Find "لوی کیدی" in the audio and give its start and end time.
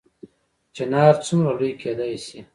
1.57-2.15